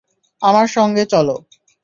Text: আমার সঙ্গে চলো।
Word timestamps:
আমার 0.41 0.67
সঙ্গে 0.67 1.03
চলো। 1.05 1.35